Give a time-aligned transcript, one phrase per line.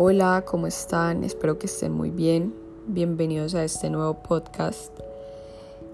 [0.00, 1.24] Hola, ¿cómo están?
[1.24, 2.54] Espero que estén muy bien.
[2.86, 4.96] Bienvenidos a este nuevo podcast.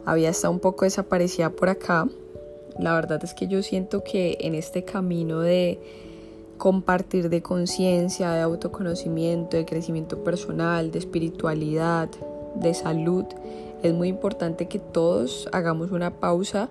[0.05, 2.07] Había estado un poco desaparecida por acá.
[2.79, 5.81] La verdad es que yo siento que en este camino de
[6.59, 12.11] compartir de conciencia, de autoconocimiento, de crecimiento personal, de espiritualidad,
[12.57, 13.25] de salud,
[13.83, 16.69] es muy importante que todos hagamos una pausa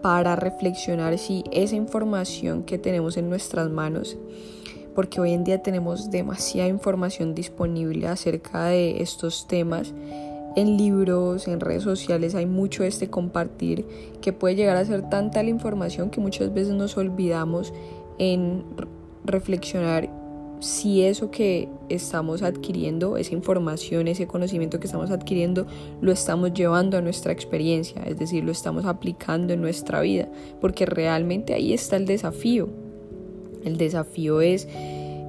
[0.00, 4.16] para reflexionar si esa información que tenemos en nuestras manos
[4.94, 9.92] porque hoy en día tenemos demasiada información disponible acerca de estos temas.
[10.54, 13.86] En libros, en redes sociales hay mucho este compartir
[14.20, 17.72] que puede llegar a ser tanta la información que muchas veces nos olvidamos
[18.18, 18.64] en
[19.24, 20.10] reflexionar
[20.62, 25.66] si eso que estamos adquiriendo, esa información, ese conocimiento que estamos adquiriendo,
[26.00, 30.28] lo estamos llevando a nuestra experiencia, es decir, lo estamos aplicando en nuestra vida,
[30.60, 32.68] porque realmente ahí está el desafío.
[33.64, 34.68] El desafío es,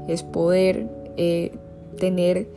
[0.08, 1.52] es poder eh,
[1.98, 2.48] tener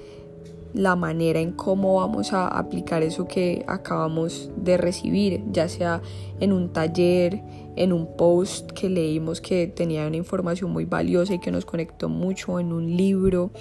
[0.74, 6.02] la manera en cómo vamos a aplicar eso que acabamos de recibir, ya sea
[6.38, 7.41] en un taller,
[7.77, 12.10] en un post que leímos que tenía una información muy valiosa y que nos conectó
[12.10, 13.52] mucho, en un libro.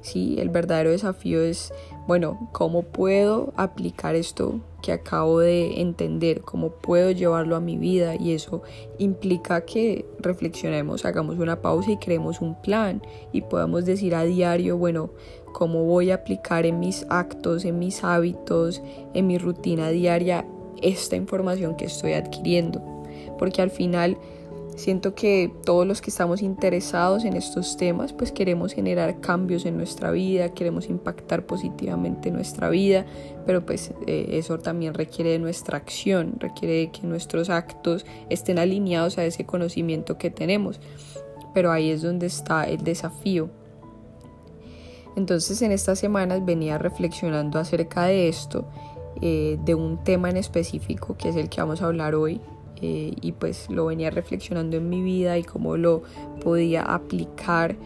[0.00, 1.72] Sí, el verdadero desafío es,
[2.06, 8.14] bueno, ¿cómo puedo aplicar esto que acabo de entender, cómo puedo llevarlo a mi vida
[8.14, 8.62] y eso
[8.98, 13.02] implica que reflexionemos, hagamos una pausa y creemos un plan
[13.32, 15.10] y podamos decir a diario, bueno,
[15.52, 20.46] cómo voy a aplicar en mis actos, en mis hábitos, en mi rutina diaria
[20.82, 22.80] esta información que estoy adquiriendo,
[23.38, 24.18] porque al final
[24.76, 29.78] Siento que todos los que estamos interesados en estos temas, pues queremos generar cambios en
[29.78, 33.06] nuestra vida, queremos impactar positivamente nuestra vida,
[33.46, 38.58] pero pues eh, eso también requiere de nuestra acción, requiere de que nuestros actos estén
[38.58, 40.78] alineados a ese conocimiento que tenemos.
[41.54, 43.48] Pero ahí es donde está el desafío.
[45.16, 48.68] Entonces en estas semanas venía reflexionando acerca de esto,
[49.22, 52.42] eh, de un tema en específico que es el que vamos a hablar hoy,
[52.82, 56.02] eh, y pues lo venía reflexionando en mi vida y cómo lo
[56.42, 57.76] podía aplicar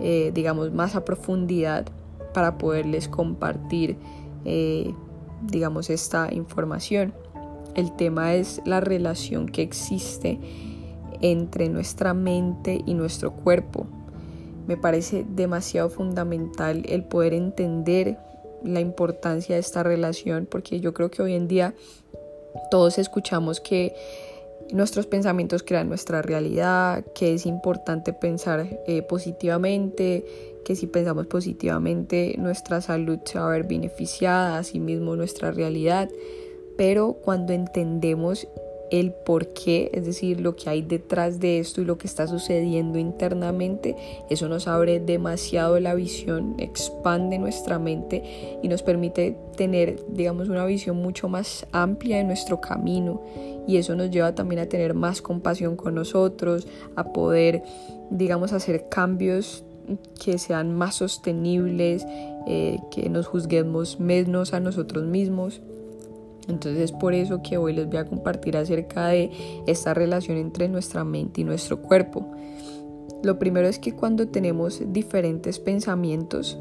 [0.00, 1.86] eh, digamos más a profundidad
[2.32, 3.96] para poderles compartir
[4.44, 4.94] eh,
[5.42, 7.12] digamos esta información.
[7.74, 10.38] El tema es la relación que existe
[11.20, 13.86] entre nuestra mente y nuestro cuerpo.
[14.66, 18.18] Me parece demasiado fundamental el poder entender
[18.64, 21.74] la importancia de esta relación porque yo creo que hoy en día
[22.70, 23.94] todos escuchamos que
[24.72, 30.24] nuestros pensamientos crean nuestra realidad, que es importante pensar eh, positivamente,
[30.64, 36.10] que si pensamos positivamente nuestra salud se va a ver beneficiada, asimismo nuestra realidad,
[36.76, 38.46] pero cuando entendemos
[38.90, 42.26] el por qué, es decir, lo que hay detrás de esto y lo que está
[42.26, 43.96] sucediendo internamente,
[44.30, 50.64] eso nos abre demasiado la visión, expande nuestra mente y nos permite tener, digamos, una
[50.64, 53.22] visión mucho más amplia de nuestro camino
[53.66, 56.66] y eso nos lleva también a tener más compasión con nosotros,
[56.96, 57.62] a poder,
[58.10, 59.64] digamos, hacer cambios
[60.22, 62.04] que sean más sostenibles,
[62.46, 65.60] eh, que nos juzguemos menos a nosotros mismos.
[66.48, 69.30] Entonces es por eso que hoy les voy a compartir acerca de
[69.66, 72.26] esta relación entre nuestra mente y nuestro cuerpo.
[73.22, 76.58] Lo primero es que cuando tenemos diferentes pensamientos,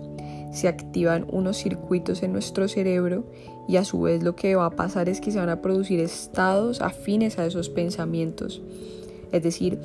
[0.51, 3.25] se activan unos circuitos en nuestro cerebro
[3.67, 5.99] y a su vez lo que va a pasar es que se van a producir
[5.99, 8.61] estados afines a esos pensamientos.
[9.31, 9.79] Es decir,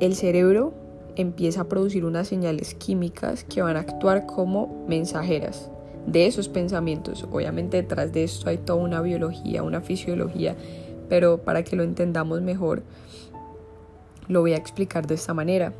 [0.00, 0.74] el cerebro
[1.16, 5.70] empieza a producir unas señales químicas que van a actuar como mensajeras
[6.12, 7.26] de esos pensamientos.
[7.30, 10.56] Obviamente detrás de esto hay toda una biología, una fisiología,
[11.08, 12.82] pero para que lo entendamos mejor,
[14.28, 15.72] lo voy a explicar de esta manera.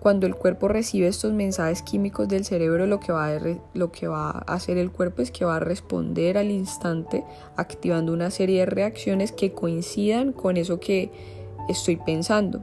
[0.00, 3.40] Cuando el cuerpo recibe estos mensajes químicos del cerebro, lo que, va a,
[3.72, 7.24] lo que va a hacer el cuerpo es que va a responder al instante
[7.56, 11.10] activando una serie de reacciones que coincidan con eso que
[11.70, 12.62] estoy pensando.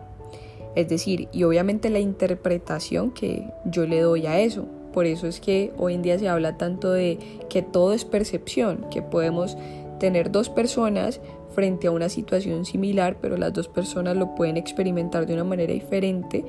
[0.75, 4.67] Es decir, y obviamente la interpretación que yo le doy a eso.
[4.93, 7.17] Por eso es que hoy en día se habla tanto de
[7.49, 9.57] que todo es percepción, que podemos
[9.99, 11.21] tener dos personas
[11.53, 15.73] frente a una situación similar, pero las dos personas lo pueden experimentar de una manera
[15.73, 16.43] diferente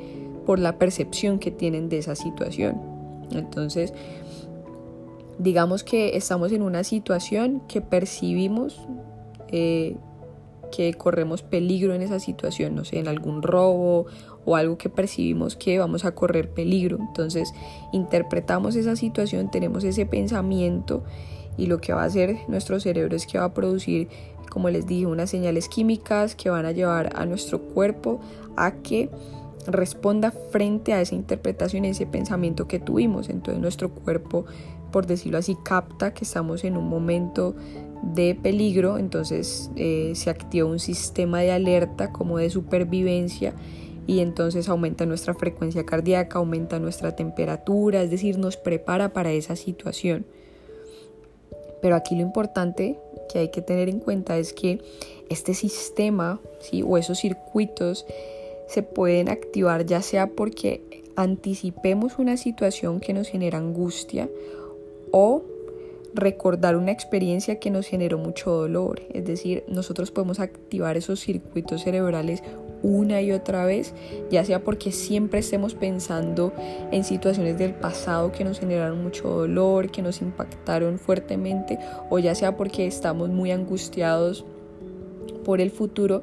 [0.46, 2.80] por la percepción que tienen de esa situación.
[3.32, 3.92] Entonces,
[5.38, 8.80] digamos que estamos en una situación que percibimos
[9.48, 9.96] eh,
[10.72, 14.06] que corremos peligro en esa situación, no sé, en algún robo
[14.44, 16.98] o algo que percibimos que vamos a correr peligro.
[17.00, 17.52] Entonces
[17.92, 21.04] interpretamos esa situación, tenemos ese pensamiento
[21.56, 24.08] y lo que va a hacer nuestro cerebro es que va a producir,
[24.50, 28.20] como les dije, unas señales químicas que van a llevar a nuestro cuerpo
[28.56, 29.10] a que
[29.66, 33.28] responda frente a esa interpretación, ese pensamiento que tuvimos.
[33.28, 34.46] Entonces nuestro cuerpo,
[34.90, 37.54] por decirlo así, capta que estamos en un momento
[38.02, 43.54] de peligro, entonces eh, se activa un sistema de alerta como de supervivencia
[44.06, 49.54] y entonces aumenta nuestra frecuencia cardíaca, aumenta nuestra temperatura, es decir, nos prepara para esa
[49.54, 50.26] situación.
[51.80, 52.98] Pero aquí lo importante
[53.32, 54.80] que hay que tener en cuenta es que
[55.28, 56.82] este sistema ¿sí?
[56.82, 58.06] o esos circuitos
[58.66, 64.28] se pueden activar ya sea porque anticipemos una situación que nos genera angustia
[65.10, 65.42] o
[66.14, 69.02] recordar una experiencia que nos generó mucho dolor.
[69.12, 72.42] Es decir, nosotros podemos activar esos circuitos cerebrales
[72.82, 73.94] una y otra vez,
[74.30, 76.52] ya sea porque siempre estemos pensando
[76.90, 81.78] en situaciones del pasado que nos generaron mucho dolor, que nos impactaron fuertemente,
[82.10, 84.44] o ya sea porque estamos muy angustiados
[85.44, 86.22] por el futuro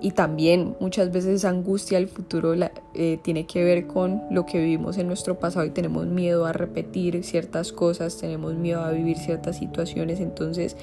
[0.00, 2.54] y también muchas veces esa angustia del futuro
[2.94, 6.52] eh, tiene que ver con lo que vivimos en nuestro pasado y tenemos miedo a
[6.52, 10.76] repetir ciertas cosas, tenemos miedo a vivir ciertas situaciones, entonces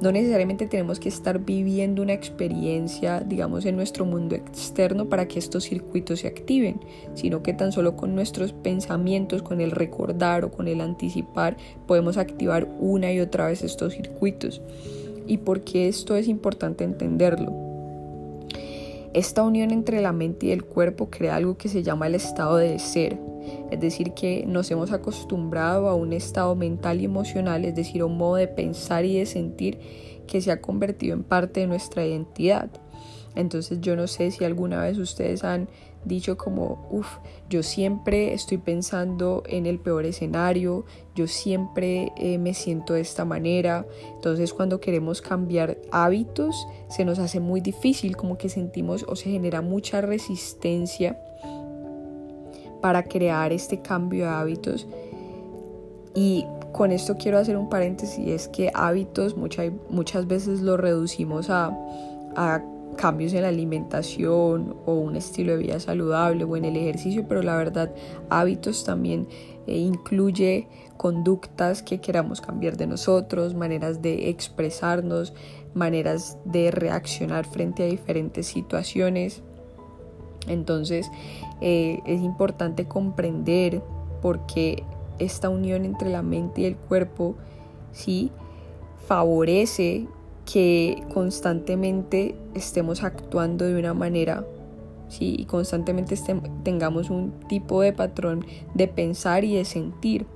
[0.00, 5.38] no necesariamente tenemos que estar viviendo una experiencia, digamos, en nuestro mundo externo para que
[5.38, 6.80] estos circuitos se activen,
[7.14, 11.56] sino que tan solo con nuestros pensamientos, con el recordar o con el anticipar,
[11.86, 14.62] podemos activar una y otra vez estos circuitos.
[15.26, 17.69] ¿Y por qué esto es importante entenderlo?
[19.12, 22.56] Esta unión entre la mente y el cuerpo crea algo que se llama el estado
[22.56, 23.18] de ser,
[23.70, 28.16] es decir, que nos hemos acostumbrado a un estado mental y emocional, es decir, un
[28.16, 29.80] modo de pensar y de sentir
[30.28, 32.70] que se ha convertido en parte de nuestra identidad.
[33.34, 35.68] Entonces yo no sé si alguna vez ustedes han
[36.04, 37.18] dicho como, uff,
[37.48, 43.24] yo siempre estoy pensando en el peor escenario, yo siempre eh, me siento de esta
[43.24, 43.86] manera.
[44.14, 49.30] Entonces cuando queremos cambiar hábitos se nos hace muy difícil, como que sentimos o se
[49.30, 51.18] genera mucha resistencia
[52.80, 54.86] para crear este cambio de hábitos.
[56.14, 61.50] Y con esto quiero hacer un paréntesis, es que hábitos muchas, muchas veces lo reducimos
[61.50, 61.70] a
[62.96, 67.42] cambios en la alimentación o un estilo de vida saludable o en el ejercicio, pero
[67.42, 67.94] la verdad
[68.28, 69.28] hábitos también
[69.66, 75.32] eh, incluye conductas que queramos cambiar de nosotros, maneras de expresarnos,
[75.74, 79.42] maneras de reaccionar frente a diferentes situaciones.
[80.46, 81.10] Entonces
[81.60, 83.82] eh, es importante comprender
[84.20, 84.84] por qué
[85.18, 87.36] esta unión entre la mente y el cuerpo
[87.92, 88.30] sí
[89.06, 90.06] favorece
[90.52, 94.44] que constantemente estemos actuando de una manera
[95.08, 95.36] ¿sí?
[95.38, 96.18] y constantemente
[96.64, 98.44] tengamos un tipo de patrón
[98.74, 100.26] de pensar y de sentir.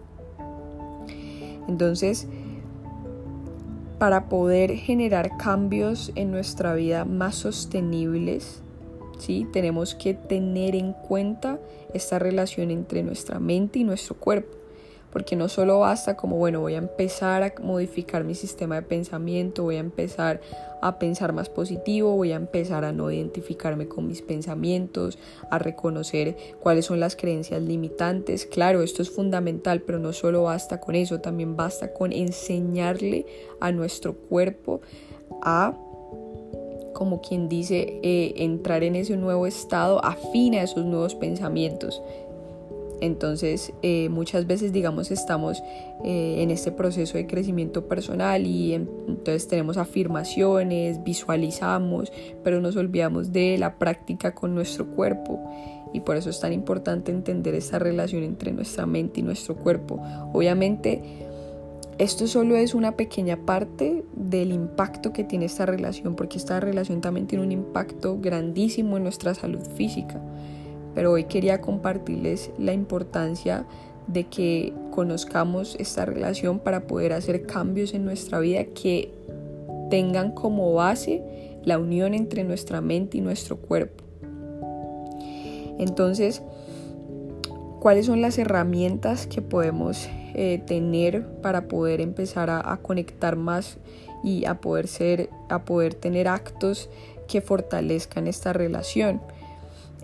[1.66, 2.28] Entonces,
[3.98, 8.62] para poder generar cambios en nuestra vida más sostenibles,
[9.18, 9.48] ¿sí?
[9.52, 11.58] tenemos que tener en cuenta
[11.92, 14.63] esta relación entre nuestra mente y nuestro cuerpo
[15.14, 19.62] porque no solo basta como, bueno, voy a empezar a modificar mi sistema de pensamiento,
[19.62, 20.40] voy a empezar
[20.82, 25.16] a pensar más positivo, voy a empezar a no identificarme con mis pensamientos,
[25.50, 28.44] a reconocer cuáles son las creencias limitantes.
[28.44, 33.24] Claro, esto es fundamental, pero no solo basta con eso, también basta con enseñarle
[33.60, 34.80] a nuestro cuerpo
[35.42, 35.74] a
[36.94, 42.00] como quien dice, eh, entrar en ese nuevo estado afín a esos nuevos pensamientos.
[43.04, 45.62] Entonces, eh, muchas veces, digamos, estamos
[46.04, 52.10] eh, en este proceso de crecimiento personal y entonces tenemos afirmaciones, visualizamos,
[52.42, 55.38] pero nos olvidamos de la práctica con nuestro cuerpo.
[55.92, 60.02] Y por eso es tan importante entender esta relación entre nuestra mente y nuestro cuerpo.
[60.32, 61.02] Obviamente,
[61.98, 67.02] esto solo es una pequeña parte del impacto que tiene esta relación, porque esta relación
[67.02, 70.20] también tiene un impacto grandísimo en nuestra salud física
[70.94, 73.66] pero hoy quería compartirles la importancia
[74.06, 79.10] de que conozcamos esta relación para poder hacer cambios en nuestra vida que
[79.90, 81.22] tengan como base
[81.64, 84.04] la unión entre nuestra mente y nuestro cuerpo.
[85.78, 86.42] Entonces,
[87.80, 93.78] ¿cuáles son las herramientas que podemos eh, tener para poder empezar a, a, conectar más
[94.22, 96.90] y a poder ser, a poder tener actos
[97.26, 99.20] que fortalezcan esta relación?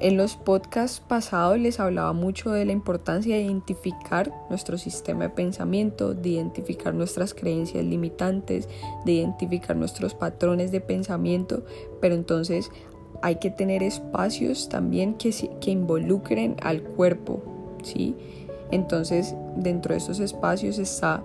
[0.00, 5.28] En los podcasts pasados les hablaba mucho de la importancia de identificar nuestro sistema de
[5.30, 8.66] pensamiento, de identificar nuestras creencias limitantes,
[9.04, 11.64] de identificar nuestros patrones de pensamiento,
[12.00, 12.70] pero entonces
[13.20, 15.34] hay que tener espacios también que,
[15.66, 17.42] involucren al cuerpo,
[17.82, 18.16] ¿sí?
[18.70, 21.22] Entonces, dentro de estos espacios está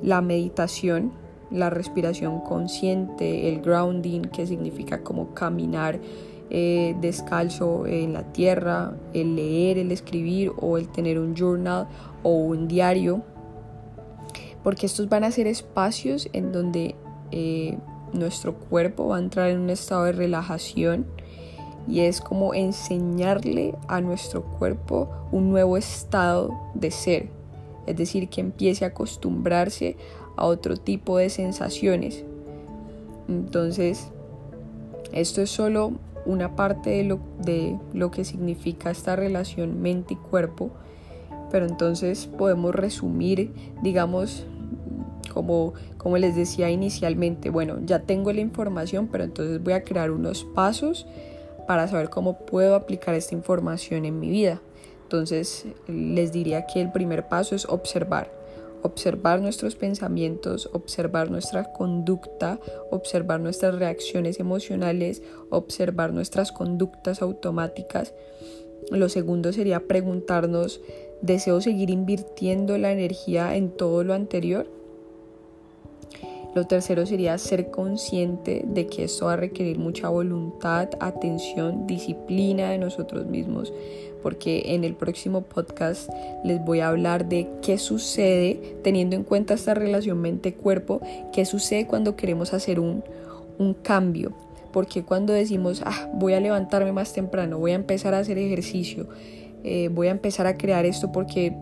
[0.00, 1.12] la meditación,
[1.50, 5.98] la respiración consciente, el grounding, que significa como caminar
[6.54, 11.88] eh, descalzo en la tierra, el leer, el escribir o el tener un journal
[12.22, 13.22] o un diario,
[14.62, 16.94] porque estos van a ser espacios en donde
[17.30, 17.78] eh,
[18.12, 21.06] nuestro cuerpo va a entrar en un estado de relajación
[21.88, 27.30] y es como enseñarle a nuestro cuerpo un nuevo estado de ser,
[27.86, 29.96] es decir, que empiece a acostumbrarse
[30.36, 32.26] a otro tipo de sensaciones.
[33.26, 34.10] Entonces,
[35.12, 35.94] esto es solo
[36.26, 40.70] una parte de lo, de lo que significa esta relación mente y cuerpo,
[41.50, 43.52] pero entonces podemos resumir,
[43.82, 44.46] digamos,
[45.32, 50.10] como, como les decía inicialmente, bueno, ya tengo la información, pero entonces voy a crear
[50.10, 51.06] unos pasos
[51.66, 54.60] para saber cómo puedo aplicar esta información en mi vida.
[55.04, 58.41] Entonces les diría que el primer paso es observar.
[58.82, 62.58] Observar nuestros pensamientos, observar nuestra conducta,
[62.90, 68.12] observar nuestras reacciones emocionales, observar nuestras conductas automáticas.
[68.90, 70.80] Lo segundo sería preguntarnos,
[71.20, 74.66] ¿deseo seguir invirtiendo la energía en todo lo anterior?
[76.54, 82.70] Lo tercero sería ser consciente de que esto va a requerir mucha voluntad, atención, disciplina
[82.70, 83.72] de nosotros mismos,
[84.22, 86.08] porque en el próximo podcast
[86.44, 91.00] les voy a hablar de qué sucede teniendo en cuenta esta relación mente-cuerpo,
[91.32, 93.02] qué sucede cuando queremos hacer un,
[93.58, 94.32] un cambio.
[94.72, 99.08] Porque cuando decimos, ah, voy a levantarme más temprano, voy a empezar a hacer ejercicio,
[99.64, 101.54] eh, voy a empezar a crear esto porque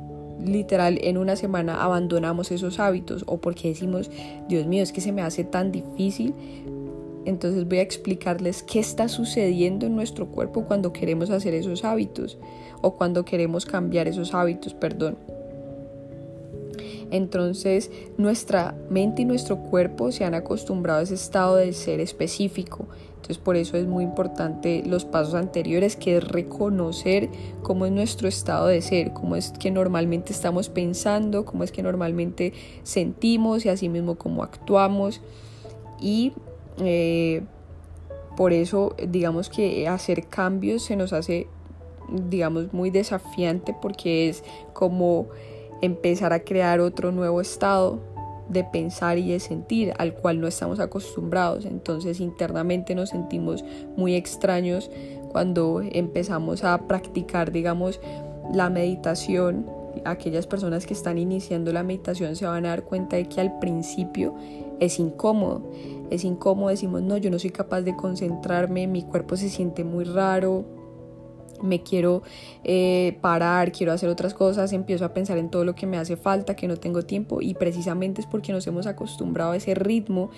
[0.44, 4.10] literal en una semana abandonamos esos hábitos o porque decimos,
[4.48, 6.34] Dios mío, es que se me hace tan difícil.
[7.26, 12.38] Entonces voy a explicarles qué está sucediendo en nuestro cuerpo cuando queremos hacer esos hábitos
[12.80, 15.18] o cuando queremos cambiar esos hábitos, perdón.
[17.10, 22.86] Entonces nuestra mente y nuestro cuerpo se han acostumbrado a ese estado de ser específico.
[23.16, 27.28] Entonces por eso es muy importante los pasos anteriores, que es reconocer
[27.62, 31.82] cómo es nuestro estado de ser, cómo es que normalmente estamos pensando, cómo es que
[31.82, 35.20] normalmente sentimos y así mismo cómo actuamos.
[36.00, 36.32] Y
[36.78, 37.42] eh,
[38.36, 41.46] por eso digamos que hacer cambios se nos hace
[42.10, 45.28] digamos muy desafiante porque es como
[45.82, 48.00] empezar a crear otro nuevo estado
[48.50, 51.64] de pensar y de sentir al cual no estamos acostumbrados.
[51.64, 53.64] Entonces internamente nos sentimos
[53.96, 54.90] muy extraños
[55.30, 58.00] cuando empezamos a practicar, digamos,
[58.52, 59.66] la meditación.
[60.04, 63.58] Aquellas personas que están iniciando la meditación se van a dar cuenta de que al
[63.60, 64.34] principio
[64.80, 65.62] es incómodo.
[66.10, 70.04] Es incómodo, decimos, no, yo no soy capaz de concentrarme, mi cuerpo se siente muy
[70.04, 70.64] raro,
[71.62, 72.22] me quiero
[72.64, 76.16] eh, parar, quiero hacer otras cosas, empiezo a pensar en todo lo que me hace
[76.16, 80.30] falta, que no tengo tiempo y precisamente es porque nos hemos acostumbrado a ese ritmo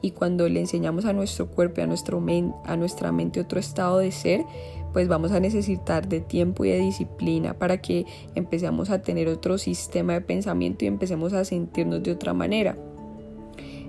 [0.00, 2.24] y cuando le enseñamos a nuestro cuerpo a, nuestro
[2.64, 4.44] a nuestra mente otro estado de ser,
[4.92, 9.58] pues vamos a necesitar de tiempo y de disciplina para que empecemos a tener otro
[9.58, 12.76] sistema de pensamiento y empecemos a sentirnos de otra manera.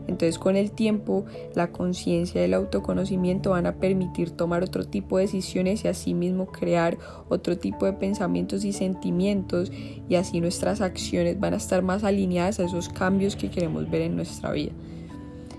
[0.09, 5.17] Entonces con el tiempo la conciencia y el autoconocimiento van a permitir tomar otro tipo
[5.17, 6.97] de decisiones y asimismo crear
[7.29, 9.71] otro tipo de pensamientos y sentimientos
[10.09, 14.01] y así nuestras acciones van a estar más alineadas a esos cambios que queremos ver
[14.01, 14.71] en nuestra vida.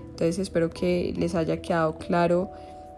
[0.09, 2.51] Entonces espero que les haya quedado claro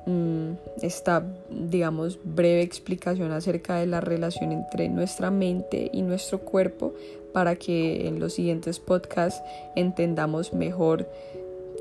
[0.07, 6.95] mm, esta, digamos, breve explicación acerca de la relación entre nuestra mente y nuestro cuerpo
[7.33, 9.41] para que en los siguientes podcasts
[9.75, 11.09] entendamos mejor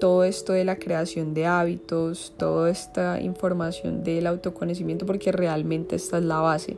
[0.02, 6.18] todo esto de la creación de hábitos, toda esta información del autoconocimiento, porque realmente esta
[6.18, 6.76] es la base.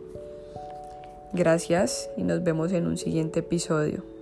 [1.33, 4.14] Gracias y nos vemos en un siguiente episodio.